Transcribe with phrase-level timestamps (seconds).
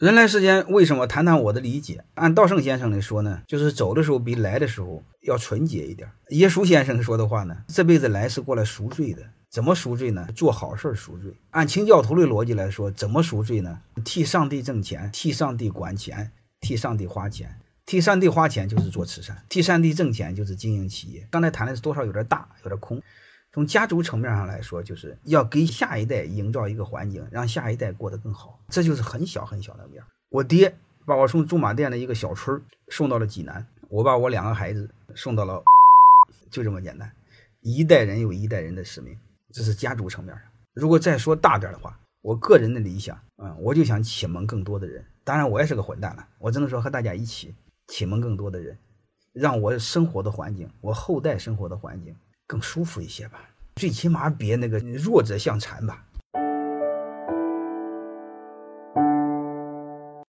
[0.00, 2.04] 人来世间，为什么谈谈我的理解？
[2.14, 6.08] 按道圣先生来说呢，就是走的时候比来的时候要纯洁一点。
[6.28, 9.22] 耶稣先生说的话呢，这辈子来是过来赎罪的。
[9.50, 10.28] 怎么赎罪呢？
[10.36, 11.34] 做好事赎罪。
[11.50, 13.80] 按清教徒的逻辑来说，怎么赎罪呢？
[14.04, 17.58] 替上帝挣钱，替上帝管钱，替上帝花钱。
[17.84, 21.26] 替上帝花钱就是做慈善，替上帝挣钱就是经营企业。
[21.28, 23.02] 刚才谈的是多少有点大，有点空。
[23.58, 28.56] 从家族层面上来说，就是要给下一代营造一个环境，让下一代过得更好。
[28.68, 30.00] 这就是很小很小的面。
[30.30, 30.72] 我爹
[31.04, 35.60] 把我从驻马店的一个小村送到了济南，我把我两个孩子送到了，
[36.48, 37.10] 就这么简单。
[37.60, 39.18] 一代人有一代人的使命，
[39.52, 40.44] 这是家族层面上。
[40.74, 45.04] 如果再说大点的话，我个人的理想，嗯，我就想启蒙更多的人。
[45.24, 47.52] 当然，我也是个混蛋了，我只能说和大家一起。
[47.88, 48.78] 启蒙更多的人，
[49.32, 52.14] 让我生活的环境，我后代生活的环境
[52.48, 53.38] 更舒服一些吧。
[53.76, 56.07] 最起码别那个弱者相残吧。